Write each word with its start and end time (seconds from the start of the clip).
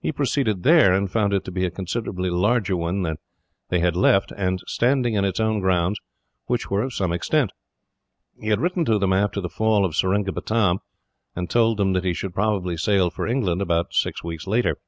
He 0.00 0.10
proceeded 0.10 0.64
there, 0.64 0.92
and 0.92 1.08
found 1.08 1.32
it 1.32 1.44
to 1.44 1.52
be 1.52 1.64
a 1.64 1.70
considerably 1.70 2.30
larger 2.30 2.76
one 2.76 3.02
than 3.02 3.12
that 3.12 3.20
they 3.68 3.78
had 3.78 3.94
left, 3.94 4.32
and 4.36 4.58
standing 4.66 5.14
in 5.14 5.24
its 5.24 5.38
own 5.38 5.60
grounds, 5.60 6.00
which 6.46 6.68
were 6.68 6.82
of 6.82 6.92
some 6.92 7.12
extent. 7.12 7.52
He 8.40 8.48
had 8.48 8.58
written 8.60 8.84
to 8.86 8.98
them 8.98 9.12
after 9.12 9.40
the 9.40 9.48
fall 9.48 9.84
of 9.84 9.94
Seringapatam, 9.94 10.80
and 11.36 11.48
told 11.48 11.76
them 11.76 11.92
that 11.92 12.02
he 12.02 12.12
should 12.12 12.34
probably 12.34 12.76
sail 12.76 13.08
for 13.08 13.24
England 13.24 13.62
about 13.62 13.94
six 13.94 14.24
weeks 14.24 14.48
later. 14.48 14.78